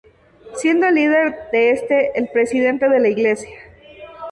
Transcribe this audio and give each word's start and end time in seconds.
Siendo 0.55 0.87
el 0.87 0.95
líder 0.95 1.51
de 1.51 1.69
este 1.69 2.17
el 2.17 2.27
Presidente 2.29 2.89
de 2.89 2.99
la 2.99 3.09
Iglesia. 3.09 3.55